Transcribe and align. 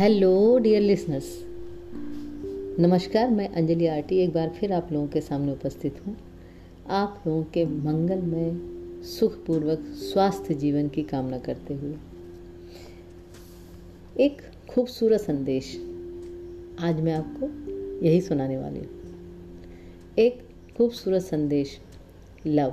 Hello 0.00 0.58
dear 0.58 0.82
listeners. 0.82 1.26
नमस्कार, 2.80 3.30
मैं 3.30 3.48
Anjali 3.48 3.86
RT 3.86 4.18
एक 4.18 4.32
बार 4.32 4.48
फिर 4.48 4.72
आप 4.72 4.88
लोगों 4.92 5.08
के 5.08 5.20
सामने 5.20 5.52
उपस्थित 5.52 5.96
हूँ। 6.06 6.16
आप 6.90 7.24
लोगों 7.26 7.42
के 7.42 7.64
मंगल 7.64 8.22
में 8.22 9.02
सुखपूर्वक 9.02 9.78
स्वास्थ्य 9.80 10.54
जीवन 10.54 10.88
की 10.88 11.02
कामना 11.02 11.38
करते 11.38 11.74
हुए। 11.74 11.94
एक 14.24 14.38
खूबसूरत 14.70 15.20
संदेश 15.20 15.76
आज 16.80 17.00
मैं 17.00 17.12
आपको 17.12 17.46
यही 18.06 18.20
सुनाने 18.20 18.56
वाली 18.56 18.80
हूँ। 18.80 18.88
एक 20.18 20.42
खूबसूरत 20.76 21.22
संदेश, 21.22 21.78
लव। 22.46 22.72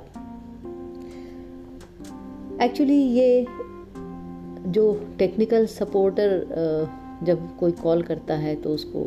एक्चुअली 2.62 3.02
ये 3.02 3.46
जो 4.66 5.06
टेक्निकल 5.18 5.66
सपोर्टर 5.66 6.46
जब 7.24 7.56
कोई 7.56 7.72
कॉल 7.72 8.02
करता 8.02 8.34
है 8.34 8.54
तो 8.56 8.70
उसको 8.70 9.00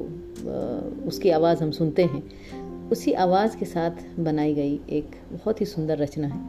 उसकी 1.08 1.30
आवाज़ 1.30 1.64
हम 1.64 1.72
सुनते 1.72 2.04
हैं। 2.04 2.90
उसी 2.90 3.12
आवाज़ 3.14 3.58
के 3.58 3.66
साथ 3.66 4.20
बनाई 4.20 4.54
गई 4.54 4.80
एक 4.90 5.12
बहुत 5.32 5.62
ही 5.62 5.66
सुंदर 5.66 5.98
रचना 5.98 6.28
है। 6.28 6.40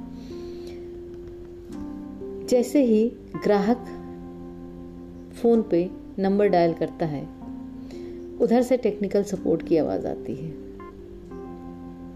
जैसे 2.47 2.85
ही 2.85 3.13
ग्राहक 3.45 3.85
फ़ोन 5.43 5.63
पे 5.63 5.91
नंबर 6.19 6.49
डायल 6.49 6.73
करता 6.75 7.07
है, 7.07 7.23
उधर 8.41 8.63
से 8.63 8.77
टेक्निकल 8.77 9.23
सपोर्ट 9.23 9.67
की 9.69 9.77
आवाज़ 9.77 10.07
आती 10.07 10.35
है। 10.35 10.51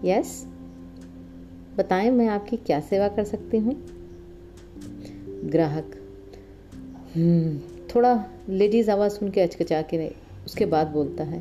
Yes 0.05 0.45
yes? 0.45 1.77
बताएँ 1.77 2.09
मैं 2.11 2.27
आपकी 2.27 2.57
क्या 2.57 2.79
सेवा 2.79 3.07
कर 3.07 3.23
सकती 3.23 3.57
हूँ? 3.57 3.73
ग्राहक 5.45 5.95
हम्म 7.15 7.76
थोड़ा 7.97 8.25
लेडीज़ 8.49 8.91
आवाज़ 8.91 9.11
सुन 9.11 9.29
के 9.29 9.41
अचकचा 9.41 9.81
के 9.81 10.07
उसके 10.45 10.65
बाद 10.65 10.87
बोलता 10.87 11.23
है 11.23 11.39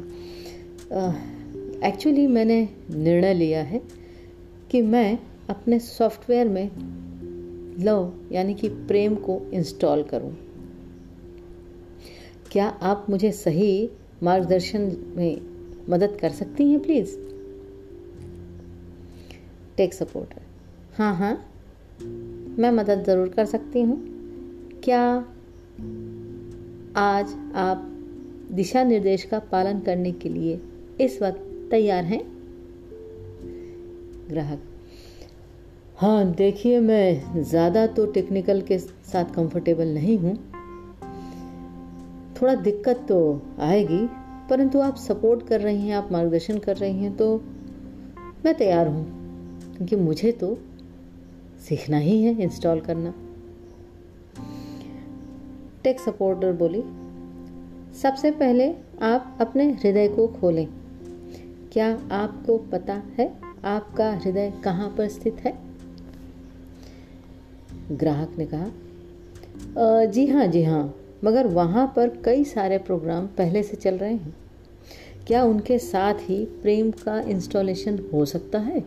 एक्चुअली 1.85 2.27
मैंने 2.27 2.69
निर्णय 2.91 3.35
लिया 3.35 3.63
है 3.63 3.83
कि 4.71 4.83
मैं 4.83 5.19
अपने 5.51 5.79
सॉफ्टवेयर 5.79 6.49
में 6.49 6.71
लव 7.85 8.13
यानी 8.33 8.55
कि 8.55 8.69
प्रेम 8.69 9.15
को 9.15 9.41
इंस्टॉल 9.53 10.03
करूँ। 10.03 10.33
क्या 12.53 12.67
आप 12.67 13.07
मुझे 13.11 13.33
सही 13.33 13.91
मार्गदर्शन 14.23 15.13
में 15.17 15.41
मदद 15.89 16.19
कर 16.21 16.31
सकती 16.31 16.71
हैं 16.71 16.81
प्लीज़ 16.81 17.17
टेक 19.77 19.95
सपोर्टर 19.95 20.43
हाँ 20.99 21.15
हाँ 21.17 21.51
मैं 22.59 22.71
मदद 22.71 23.05
ज़रूर 23.05 23.29
कर 23.29 23.45
सकती 23.45 23.83
हूँ 23.83 24.17
क्या 24.85 25.33
आज 26.99 27.33
आप 27.55 27.83
दिशा 28.53 28.83
निर्देश 28.83 29.23
का 29.23 29.39
पालन 29.39 29.81
करने 29.81 30.13
के 30.13 30.29
लिए 30.29 30.61
इस 31.01 31.21
वक्त 31.23 31.41
तैयार 31.71 32.05
हैं? 32.05 32.21
ग्राहक 34.31 34.63
हाँ 35.99 36.33
देखिए, 36.33 36.79
मैं 36.81 37.43
ज़्यादा 37.43 37.87
तो 37.87 38.07
टेक्निकल 38.07 38.61
के 38.61 38.79
साथ 38.79 39.35
कंफर्टेबल 39.35 39.89
नहीं 39.89 40.17
हूँ। 40.19 40.35
थोड़ा 42.41 42.55
दिक्कत 42.55 43.05
तो 43.09 43.21
आएगी, 43.61 44.01
परंतु 44.51 44.81
आप 44.81 44.97
सपोर्ट 44.97 45.47
कर 45.49 45.61
रही 45.61 45.89
हैं, 45.89 45.97
आप 45.97 46.09
मार्गदर्शन 46.13 46.59
कर 46.59 46.77
रही 46.77 47.03
हैं 47.03 47.17
तो 47.17 47.37
मैं 48.45 48.55
तैयार 48.55 48.87
हूँ। 48.87 49.05
क्योंकि 49.77 49.97
मुझे 49.97 50.33
तो 50.33 50.57
सीखना 51.69 51.99
ही 51.99 52.23
है 52.23 52.43
इंस्टॉल 52.43 52.81
करना। 52.81 53.15
टेक 55.87 56.01
सपोर्टर 56.01 56.53
बोली, 56.53 56.81
सबसे 57.95 58.31
पहले 58.31 58.65
आप 59.03 59.37
अपने 59.41 59.65
हृदय 59.73 60.09
को 60.09 60.27
खोलें। 60.29 60.67
क्या 61.73 61.87
आपको 62.13 62.57
पता 62.73 62.95
है 63.19 63.27
आपका 63.65 64.11
हृदय 64.15 64.53
कहाँ 64.65 64.89
पर 64.99 65.09
स्थित 65.09 65.37
है? 65.41 65.53
ग्राहक 67.93 68.35
ने 68.39 68.47
कहा 68.47 70.05
जी 70.07 70.27
हाँ 70.27 70.47
जी 70.47 70.63
हाँ 70.63 70.95
मगर 71.25 71.47
वहाँ 71.47 71.87
पर 71.97 72.09
कई 72.25 72.45
सारे 72.45 72.79
प्रोग्राम 72.79 73.27
पहले 73.27 73.63
से 73.63 73.77
चल 73.77 73.99
रहे 73.99 74.15
हैं। 74.15 74.35
क्या 75.27 75.43
उनके 75.45 75.79
साथ 75.79 76.15
ही 76.21 76.45
प्रेम 76.63 76.91
का 76.91 77.21
इंस्टॉलेशन 77.21 77.99
हो 78.13 78.25
सकता 78.25 78.59
है? 78.59 78.81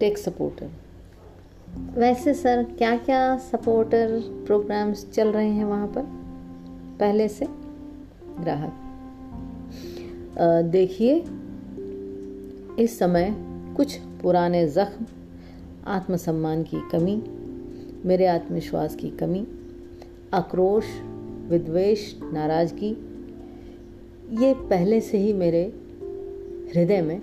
टेक 0.00 0.18
सपोर्टर 0.18 0.70
वैसे 1.76 2.34
सर 2.34 2.62
क्या 2.78 2.96
क्या 2.96 3.36
सपोर्टर 3.36 4.20
प्रोग्राम्स 4.46 5.10
चल 5.10 5.28
रहे 5.28 5.48
हैं 5.48 5.64
वहाँ 5.64 5.86
पर? 5.86 6.02
पहले 7.00 7.28
से 7.28 7.46
ग्राहक। 8.40 8.72
देखिए, 10.72 11.24
इस 12.78 12.98
समय 12.98 13.34
कुछ 13.76 13.96
पुराने 14.22 14.66
जख्म, 14.68 15.06
आत्मसम्मान 15.86 16.62
की 16.62 16.80
कमी, 16.92 17.16
मेरे 18.04 18.26
आत्मविश्वास 18.26 18.96
की 18.96 19.10
कमी, 19.10 19.46
आक्रोश 20.34 20.84
विद्वेश 21.48 22.20
नाराज़गी, 22.32 22.90
ये 24.42 24.54
पहले 24.54 25.00
से 25.00 25.18
ही 25.18 25.32
मेरे 25.32 25.62
हृदय 26.74 27.02
में 27.02 27.20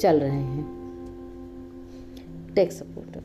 चल 0.00 0.20
रहे 0.20 0.42
हैं। 0.42 0.68
टेक 2.54 2.72
सपोर्टर 2.72 3.22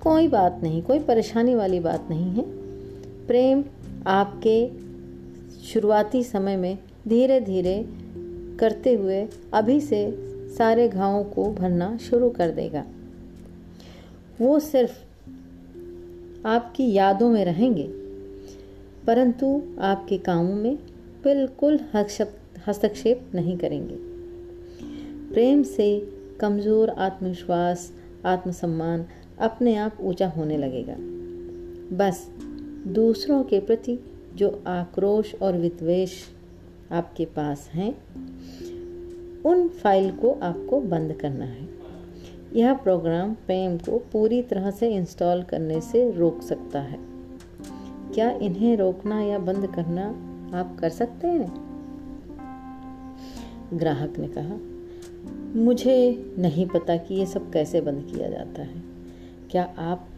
कोई 0.00 0.28
बात 0.28 0.60
नहीं, 0.62 0.82
कोई 0.82 0.98
परेशानी 0.98 1.54
वाली 1.54 1.80
बात 1.80 2.06
नहीं 2.10 2.30
है। 2.32 2.42
प्रेम 3.26 3.64
आपके 4.06 4.58
शुरुआती 5.62 6.22
समय 6.24 6.56
में 6.56 6.78
धीरे 7.08 7.40
धीरे 7.40 7.74
करते 8.60 8.94
हुए 8.94 9.26
अभी 9.54 9.80
से 9.80 10.00
सारे 10.58 10.88
घावों 10.88 11.24
को 11.24 11.50
भरना 11.54 11.96
शुरू 12.00 12.30
कर 12.30 12.50
देगा। 12.50 12.84
वो 14.40 14.58
सिर्फ़ 14.60 14.96
आपकी 16.46 16.92
यादों 16.92 17.28
में 17.30 17.44
रहेंगे, 17.44 17.86
परंतु 19.06 19.62
आपके 19.82 20.18
कामों 20.20 20.54
में 20.54 20.76
बिल्कुल 21.24 21.78
हस्तक्षेप 21.94 23.30
नहीं 23.34 23.56
करेंगे। 23.58 23.96
प्रेम 25.32 25.62
से 25.64 25.88
कमज़ोर 26.40 26.90
आत्मविश्वास, 26.90 27.90
आत्मसम्मान 28.26 29.06
अपने 29.40 29.76
आप 29.76 29.96
ऊँचा 30.00 30.28
होने 30.28 30.56
लगेगा। 30.56 30.96
बस 31.96 32.30
दूसरों 32.86 33.44
के 33.44 33.60
प्रति 33.60 33.98
जो 34.34 34.62
आक्रोश 34.66 35.34
और 35.34 35.56
विद्वेश 35.56 36.24
आपके 36.92 37.24
पास 37.24 37.70
हैं, 37.74 37.94
उन 39.42 39.68
फ़ाइल 39.68 40.10
को 40.10 40.38
आपको 40.42 40.80
बंद 40.80 41.12
करना 41.12 41.44
है। 41.44 41.68
यह 42.54 42.74
प्रोग्राम 42.74 43.34
प्रेम 43.34 43.78
को 43.78 43.98
पूरी 43.98 44.42
तरह 44.42 44.70
से 44.70 44.94
इंस्टॉल 44.94 45.42
करने 45.42 45.80
से 45.80 46.12
रोक 46.12 46.42
सकता 46.42 46.80
है। 46.80 46.98
क्या 48.14 48.30
इन्हें 48.30 48.76
रोकना 48.76 49.22
या 49.22 49.38
बंद 49.38 49.66
करना 49.66 50.08
आप 50.58 50.76
कर 50.80 50.90
सकते 50.90 51.26
हैं? 51.26 51.68
ग्राहक 53.74 54.18
ने 54.18 54.28
कहा, 54.28 54.58
मुझे 55.60 56.26
नहीं 56.38 56.66
पता 56.66 56.96
कि 56.96 57.14
ये 57.14 57.26
सब 57.26 57.52
कैसे 57.52 57.80
बंद 57.80 58.12
किया 58.14 58.28
जाता 58.28 58.62
है। 58.62 58.87
क्या 59.50 59.74
आप 59.78 60.08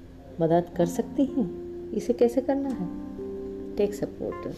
मदद 0.41 0.65
कर 0.77 0.87
सकती 0.87 1.25
हैं? 1.25 1.49
इसे 1.91 2.13
कैसे 2.13 2.41
करना 2.41 2.69
है? 2.69 2.89
टेक 3.77 3.95
सपोर्ट 3.95 4.55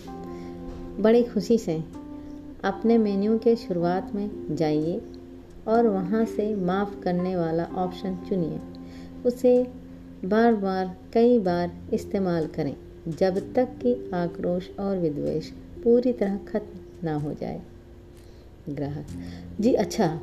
बड़ी 1.00 1.22
खुशी 1.24 1.58
से 1.58 1.84
अपने 2.64 2.98
मेन्यू 2.98 3.38
के 3.38 3.56
शुरुआत 3.56 4.14
में 4.14 4.56
जाइए 4.56 5.02
और 5.68 5.86
वहाँ 5.86 6.24
से 6.24 6.56
माफ़ 6.56 7.00
करने 7.00 7.36
वाला 7.36 7.64
ऑप्शन 7.64 8.16
चुनिए। 8.28 8.60
उसे 9.26 9.70
बार 10.24 10.54
बार 10.54 10.96
कई 11.12 11.38
बार 11.38 11.76
इस्तेमाल 11.92 12.46
करें 12.46 12.76
जब 13.08 13.54
तक 13.54 13.68
कि 13.82 14.10
आक्रोश 14.14 14.70
और 14.80 14.98
विद्वेश 14.98 15.52
पूरी 15.84 16.12
तरह 16.12 16.36
खत्म 16.36 16.78
ना 17.04 17.14
हो 17.14 17.32
जाए। 17.34 17.62
ग्राहक, 18.68 19.06
जी 19.60 19.72
अच्छा 19.72 20.20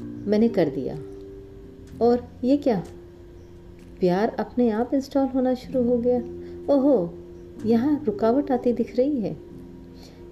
मैंने 0.00 0.48
कर 0.48 0.68
दिया। 0.68 0.98
और 2.04 2.28
ये 2.44 2.56
क्या? 2.56 2.84
प्यार 4.02 4.28
अपने 4.28 4.70
आप 4.70 4.94
इंस्टॉल 4.94 5.26
होना 5.26 5.54
शुरू 5.54 5.82
हो 5.82 5.96
गया। 5.98 6.18
ओहो, 6.74 7.14
यहाँ 7.66 8.02
रुकावट 8.04 8.50
आती 8.50 8.72
दिख 8.72 8.96
रही 8.96 9.20
है। 9.20 9.36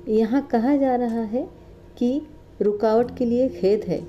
यहाँ 0.08 0.42
कहा 0.46 0.76
जा 0.76 0.96
रहा 0.96 1.20
है 1.20 1.48
कि 1.98 2.22
रुकावट 2.62 3.16
के 3.16 3.24
लिए 3.24 3.48
खेद 3.48 3.84
है। 3.84 4.00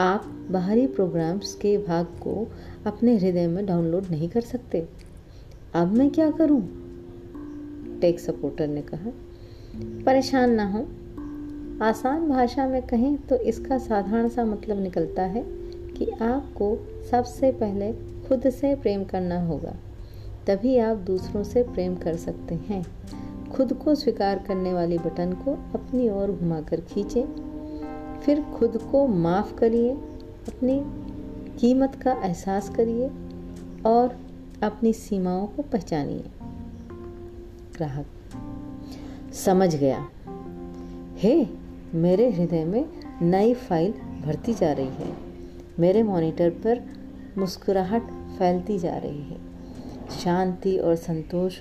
आप 0.00 0.48
बाहरी 0.50 0.86
प्रोग्राम्स 0.86 1.54
के 1.54 1.78
भाग 1.78 2.06
को 2.06 2.46
अपने 2.86 3.16
हृदय 3.16 3.46
में 3.46 3.66
डाउनलोड 3.66 4.04
नहीं 4.10 4.28
कर 4.28 4.40
सकते। 4.40 4.88
अब 5.74 5.92
मैं 5.92 6.10
क्या 6.10 6.30
करूँ? 6.30 6.62
टेक 8.00 8.20
सपोर्टर 8.20 8.68
ने 8.68 8.82
कहा, 8.82 9.12
परेशान 10.06 10.50
ना 10.50 10.70
हो। 10.70 10.86
आसान 11.84 12.28
भाषा 12.28 12.68
में 12.68 12.82
कहें 12.82 13.16
तो 13.16 13.36
इसका 13.36 13.78
साधारण 13.78 14.28
सा 14.28 14.44
मतलब 14.44 14.80
निकलता 14.80 15.22
है 15.22 15.44
कि 15.94 16.10
आपको 16.10 16.76
सबसे 17.10 17.52
पहले 17.52 18.11
खुद 18.32 18.50
से 18.50 18.74
प्रेम 18.74 19.04
करना 19.04 19.46
होगा, 19.46 19.76
तभी 20.46 20.78
आप 20.78 20.96
दूसरों 20.96 21.44
से 21.44 21.62
प्रेम 21.62 21.94
कर 21.94 22.16
सकते 22.16 22.54
हैं। 22.54 22.86
खुद 23.50 23.72
को 23.72 23.94
स्वीकार 23.94 24.38
करने 24.38 24.72
वाली 24.72 24.98
बटन 24.98 25.32
को 25.32 25.52
अपनी 25.52 26.08
ओर 26.08 26.32
घुमाकर 26.32 26.80
खींचें। 26.80 27.24
फिर 28.20 28.42
खुद 28.42 28.88
को 28.92 29.06
माफ़ 29.06 29.54
करिए, 29.54 29.90
अपनी 30.48 30.84
कीमत 31.58 31.94
का 31.94 32.12
एहसास 32.12 32.68
करिए 32.68 33.10
और 33.86 34.18
अपनी 34.62 34.92
सीमाओं 34.92 35.46
को 35.46 35.62
पहचानिए। 35.62 36.24
ग्राहक, 37.76 38.06
समझ 39.32 39.76
गया। 39.76 40.08
हे, 41.16 41.46
मेरे 41.94 42.30
हृदय 42.30 42.64
में 42.64 42.86
नई 43.22 43.54
फ़ाइल 43.54 43.92
भरती 44.26 44.54
जा 44.54 44.72
रही 44.72 44.86
है। 44.86 45.16
मेरे 45.78 46.02
मॉनिटर 46.02 46.50
पर 46.50 47.01
मुस्कुराहट 47.38 48.02
फैलती 48.38 48.78
जा 48.78 48.96
रही 48.98 49.22
है। 49.22 49.38
शांति 50.18 50.76
और 50.78 50.96
संतोष 50.96 51.58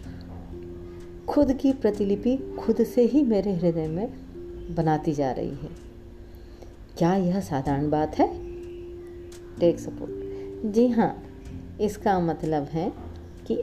खुद 1.28 1.54
की 1.54 1.74
प्रतिलिपि 1.74 2.38
खुद 2.60 2.84
से 2.84 3.02
ही 3.02 3.24
मेरे 3.24 3.54
हृदय 3.54 3.88
में 3.88 4.14
बनाती 4.76 5.14
जा 5.14 5.32
रही 5.32 5.50
है। 5.50 5.70
क्या 6.98 7.16
यह 7.16 7.40
साधारण 7.40 7.90
बात 7.90 8.16
है? 8.16 8.28
टेक 9.60 9.80
सपोर्ट 9.80 10.72
जी 10.74 10.88
हाँ 10.88 11.24
इसका 11.82 12.20
मतलब 12.20 12.64
है 12.64 12.92
कि 13.48 13.56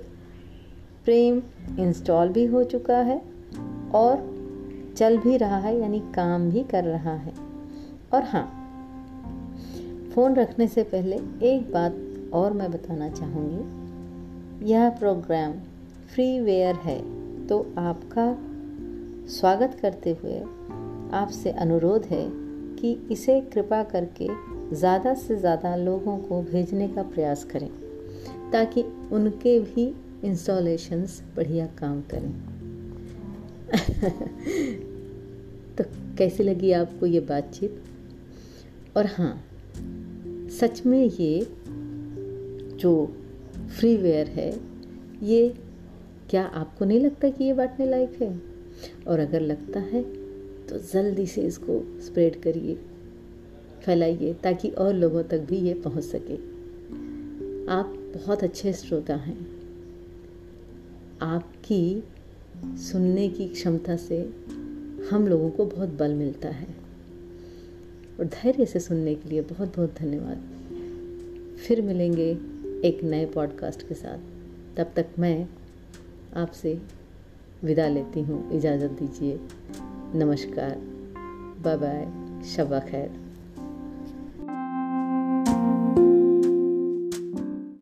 प्रेम 1.05 1.43
इंस्टॉल 1.79 2.29
भी 2.29 2.45
हो 2.47 2.65
चुका 2.65 2.97
है 2.97 3.23
और 3.95 4.39
चल 4.97 5.19
भी 5.19 5.37
रहा 5.37 5.59
है, 5.59 5.79
यानी 5.81 6.01
काम 6.15 6.51
भी 6.51 6.63
कर 6.63 6.85
रहा 6.85 7.15
है। 7.15 7.33
और 8.13 8.23
हाँ 8.23 8.58
फ़ोन 10.15 10.35
रखने 10.35 10.69
से 10.69 10.83
पहले 10.83 11.17
एक 11.47 11.73
बात 11.73 11.97
और 12.35 12.53
मैं 12.53 12.71
बताना 12.71 13.09
चाहूँगी। 13.09 14.71
यह 14.71 14.91
प्रोग्राम 14.91 15.53
फ्री 16.15 16.41
वेयर 16.41 16.75
है 16.75 16.99
तो 17.47 17.75
आपका 17.79 18.37
स्वागत 19.31 19.79
करते 19.83 20.17
हुए 20.23 20.41
आपसे 21.15 21.51
अनुरोध 21.51 22.05
है 22.05 22.31
कि 22.77 22.99
इसे 23.11 23.41
कृपा 23.53 23.83
करके 23.83 24.29
ज़्यादा 24.77 25.15
से 25.15 25.37
ज़्यादा 25.37 25.77
लोगों 25.77 26.19
को 26.19 26.43
भेजने 26.43 26.89
का 26.89 27.03
प्रयास 27.03 27.45
करें, 27.45 27.71
ताकि 28.53 28.85
उनके 29.13 29.61
भी 29.61 29.95
इंस्टॉलेशंस 30.25 31.23
बढ़िया 31.37 31.67
काम 31.79 32.03
करें। 32.15 32.33
तो 35.77 35.85
कैसी 36.19 36.43
लगी 36.43 36.73
आपको 36.73 37.07
ये 37.07 37.21
बातचीत? 37.21 37.83
और 38.97 39.07
हाँ 39.07 39.45
सच 40.51 40.87
में 40.87 41.05
ये 41.05 41.47
जो 42.77 43.17
फ्रीवेयर 43.79 44.27
है, 44.27 44.61
ये 45.23 45.55
क्या 46.31 46.45
आपको 46.45 46.85
नहीं 46.85 47.01
लगता 47.01 47.29
कि 47.29 47.45
ये 47.45 47.53
बांटने 47.53 47.87
लायक 47.87 48.23
है? 48.23 48.41
और 49.09 49.19
अगर 49.19 49.41
लगता 49.41 49.81
है 49.81 50.03
तो 50.67 50.79
जल्दी 50.93 51.27
से 51.27 51.43
इसको 51.43 52.01
स्प्रेड 52.01 52.41
करिए, 52.43 52.75
फैलाइए, 53.85 54.35
ताकि 54.35 54.71
और 54.71 54.95
लोगों 54.95 55.23
तक 55.23 55.39
भी 55.39 55.57
ये 55.57 55.75
पहुँच 55.75 56.05
सके। 56.05 56.37
आप 57.69 58.13
बहुत 58.17 58.45
अच्छे 58.45 58.73
श्रोता 58.73 59.17
हैं। 59.17 59.59
आपकी 61.23 62.05
सुनने 62.65 63.29
की 63.29 63.49
क्षमता 63.49 63.97
से 63.97 64.19
हम 65.11 65.27
लोगों 65.29 65.51
को 65.51 65.67
बहुत 65.67 65.89
बल 65.89 66.15
मिलता 66.15 66.49
है। 66.49 66.78
और 68.21 68.25
धैर्य 68.25 68.67
से 68.67 68.81
सुनने 68.81 69.15
के 69.15 69.29
लिए 69.29 69.41
बहुत 69.41 69.77
बहुत 69.77 69.95
धन्यवाद। 69.99 70.43
फिर 71.67 71.83
मिलेंगे 71.83 72.31
एक 72.85 73.05
नए 73.05 73.27
पॉडकास्ट 73.27 73.89
के 73.89 73.95
साथ। 73.95 74.19
तब 74.77 74.93
तक 74.97 75.07
मैं 75.19 75.49
आपसे 76.37 76.79
विदा 77.65 77.89
लेती 77.89 78.21
हूँ। 78.21 78.53
इजाज़त 78.53 78.91
दीजिए। 78.91 79.41
नमस्कार। 80.15 80.79
Bye 81.61 81.77
bye. 81.77 82.29
शबा 82.45 82.81
खैर। 82.81 83.28